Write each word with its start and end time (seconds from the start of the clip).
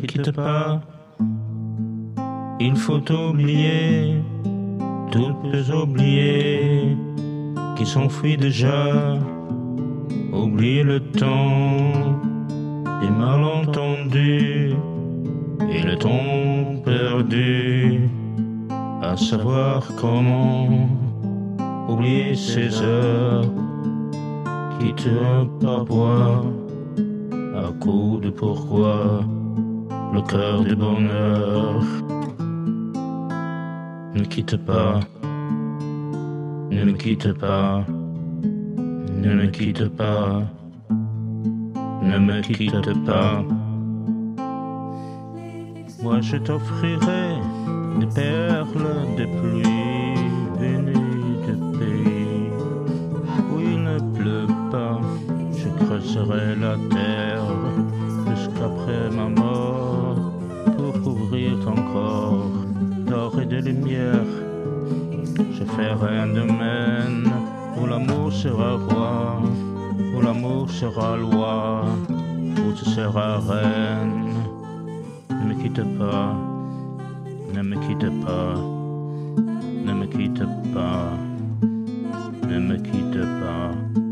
quitte 0.00 0.32
pas. 0.32 0.80
Il 2.60 2.76
faut 2.76 3.02
oublier 3.12 4.22
toutes 5.10 5.52
les 5.52 5.70
oubliées 5.70 6.96
qui 7.76 7.86
s'enfuient 7.86 8.36
déjà. 8.36 9.18
Oublier 10.32 10.82
le 10.82 11.00
temps 11.00 11.92
des 13.00 13.10
malentendus 13.10 14.74
et 15.70 15.82
le 15.82 15.96
temps 15.96 16.82
perdu 16.84 18.08
à 19.02 19.16
savoir 19.16 19.86
comment 20.00 20.68
oublier 21.88 22.34
ces 22.34 22.82
heures 22.82 23.44
qui 24.78 24.92
te 24.94 25.44
parfois 25.60 26.44
à 27.56 27.72
coup 27.80 28.18
de 28.22 28.30
pourquoi 28.30 29.20
le 30.12 30.20
cœur 30.22 30.62
du 30.64 30.74
bonheur 30.74 31.82
ne 34.14 34.24
quitte 34.24 34.56
pas, 34.56 35.00
ne 36.70 36.84
me 36.84 36.92
quitte 36.92 37.32
pas, 37.32 37.84
ne 39.22 39.34
me 39.34 39.46
quitte 39.46 39.88
pas, 39.88 40.42
ne 42.02 42.18
me 42.18 42.40
quitte 42.40 43.04
pas. 43.04 43.44
Moi 46.02 46.20
je 46.20 46.36
t'offrirai 46.36 47.34
des 47.98 48.06
perles 48.06 48.96
de 49.18 49.24
pluie 49.24 50.14
venues 50.60 51.36
de 51.46 51.78
pays 51.78 52.50
où 53.52 53.60
il 53.60 53.82
ne 53.82 53.98
pleut 54.16 54.46
pas. 54.70 55.00
Je 55.52 55.68
creuserai 55.84 56.54
la 56.56 56.76
terre 56.94 57.48
jusqu'après 58.28 59.10
ma 59.10 59.28
mort 59.28 59.85
pour 61.36 61.44
couvrir 61.44 61.58
ton 61.64 61.74
corps 61.92 62.50
d'or 63.06 63.40
et 63.40 63.46
de 63.46 63.56
lumière. 63.56 64.24
Je 65.52 65.64
ferai 65.64 66.18
un 66.18 66.28
domaine 66.28 67.30
où 67.78 67.86
l'amour 67.86 68.32
sera 68.32 68.76
roi, 68.76 69.42
où 70.14 70.20
l'amour 70.20 70.70
sera 70.70 71.16
loi, 71.16 71.84
où 72.08 72.72
tu 72.72 72.84
seras 72.84 73.38
reine. 73.38 74.34
Ne 75.30 75.54
me 75.54 75.62
quitte 75.62 75.84
pas, 75.98 76.34
ne 77.54 77.62
me 77.62 77.76
quitte 77.86 78.10
pas, 78.24 78.54
ne 79.84 79.92
me 79.92 80.06
quitte 80.06 80.44
pas, 80.72 81.12
ne 82.48 82.58
me 82.58 82.76
quitte 82.76 83.20
pas. 83.40 84.05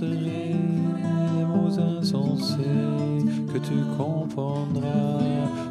Des 0.00 1.44
mots 1.44 1.78
insensés 1.78 2.56
que 3.52 3.58
tu 3.58 3.74
comprendras. 3.96 5.20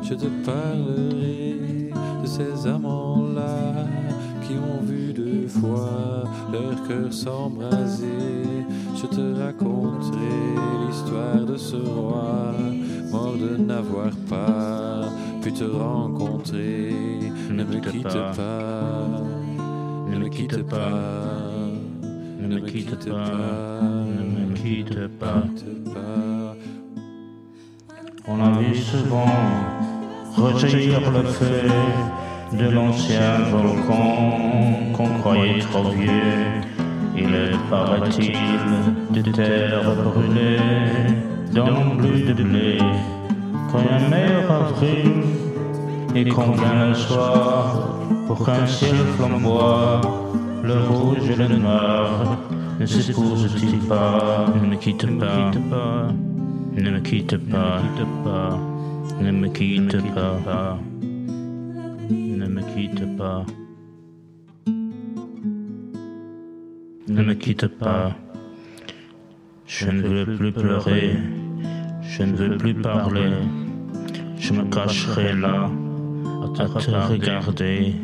Je 0.03 0.13
te 0.13 0.27
parlerai 0.45 1.89
de 2.21 2.27
ces 2.27 2.67
amants-là 2.67 3.87
qui 4.43 4.53
ont 4.53 4.83
vu 4.83 5.13
deux 5.13 5.47
fois 5.47 6.23
leur 6.51 6.87
cœur 6.87 7.11
s'embraser. 7.11 8.65
Je 8.95 9.07
te 9.07 9.39
raconterai 9.41 10.55
l'histoire 10.85 11.45
de 11.45 11.57
ce 11.57 11.77
roi, 11.77 12.53
mort 13.11 13.35
de 13.37 13.57
n'avoir 13.57 14.11
pas 14.29 15.09
pu 15.41 15.51
te 15.51 15.63
rencontrer. 15.63 16.93
Ne 17.49 17.63
me 17.63 17.79
quitte 17.79 18.03
pas. 18.03 18.33
Ne 20.09 20.17
me 20.17 20.27
quitte 20.27 20.63
pas, 20.63 21.40
ne 22.51 22.59
me 22.59 22.67
quitte 22.67 23.09
pas, 23.09 23.81
ne 23.81 24.23
me 24.23 24.53
quitte 24.53 25.07
pas. 25.19 25.43
On 28.27 28.43
a 28.43 28.59
vu 28.59 28.75
souvent 28.75 29.25
rejaillir 30.35 30.99
le 31.11 31.23
feu 31.23 31.69
de 32.53 32.69
l'ancien 32.69 33.39
volcan 33.51 34.93
qu'on 34.93 35.09
croyait 35.19 35.59
trop 35.59 35.89
vieux. 35.91 36.61
Il 37.15 37.33
est, 37.33 37.69
paraît-il, 37.69 38.33
de 39.11 39.31
terre 39.31 39.83
brûlée 39.95 40.57
dans 41.53 41.95
bleu 41.95 42.33
de 42.33 42.43
blé. 42.43 42.77
Quand 43.71 43.79
un 43.79 44.09
meilleur 44.09 44.51
avril 44.51 45.23
et 46.15 46.25
qu'on 46.25 46.51
vient 46.51 46.87
le 46.89 46.95
soir 46.95 47.97
pour 48.27 48.45
qu'un 48.45 48.65
ciel 48.65 48.95
flamboie, 49.15 50.01
le 50.63 50.73
rouge 50.87 51.29
et 51.29 51.35
le 51.35 51.47
noir 51.57 52.39
ne 52.79 52.85
s'épousent-ils 52.85 53.79
pas? 53.87 54.45
Ne 54.61 54.67
me 54.69 54.75
quitte 54.75 55.05
pas, 55.19 55.49
ne 56.75 56.89
me 56.89 56.99
quitte 56.99 57.37
pas, 57.37 57.81
ne 59.19 59.31
me 59.31 59.47
quitte 59.47 59.97
pas, 60.13 60.79
ne 62.29 62.47
me 62.47 62.61
quitte 62.61 63.17
pas, 63.17 63.45
ne 67.07 67.23
me 67.23 67.33
quitte 67.33 67.67
pas. 67.77 68.15
Je 69.65 69.89
ne 69.89 70.01
veux 70.01 70.35
plus 70.35 70.51
pleurer, 70.51 71.17
je 72.01 72.23
ne 72.23 72.35
veux 72.35 72.57
plus 72.57 72.75
parler, 72.75 73.31
je 74.37 74.53
me 74.53 74.63
cacherai 74.65 75.33
là 75.33 75.69
à 76.43 76.47
te 76.49 76.91
regarder, 77.11 77.95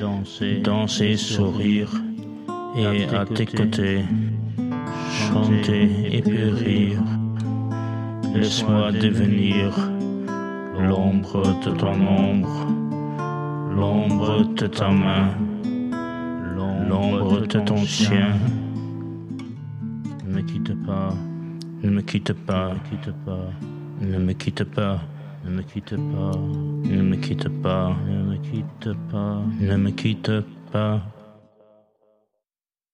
danser, 0.00 0.60
danser, 0.60 1.16
sourire, 1.16 1.90
et 2.76 3.04
à 3.04 3.24
tes 3.24 3.46
côtés, 3.46 4.04
chanter 5.10 6.16
et 6.16 6.22
puis 6.22 6.50
rire. 6.50 7.02
Laisse-moi 8.34 8.92
devenir 8.92 9.72
l'ombre 10.78 11.42
de 11.64 11.70
ton 11.70 11.94
ombre, 12.06 12.66
l'ombre 13.76 14.54
de 14.54 14.66
ta 14.66 14.90
main, 14.90 15.28
l'ombre 16.56 17.46
de 17.46 17.60
ton 17.60 17.84
chien. 17.84 18.32
Ne 20.26 20.34
me 20.34 20.40
quitte 20.42 20.74
pas, 20.84 21.14
ne 21.82 21.90
me 21.90 22.00
quitte 22.00 22.32
pas, 22.32 22.72
quitte 22.90 23.14
pas, 23.24 23.50
ne 24.00 24.18
me 24.18 24.32
quitte 24.32 24.64
pas. 24.64 25.00
Ne 25.46 25.50
me 25.50 25.62
quitte 25.62 25.94
pas, 26.10 26.32
ne 26.88 27.02
me 27.02 27.16
quitte 27.16 27.48
pas, 27.62 27.94
ne 28.08 28.22
me 28.24 28.36
quitte 28.38 28.88
pas, 29.12 29.42
ne 29.60 29.76
me 29.76 29.90
quitte 29.90 30.32
pas. 30.72 31.02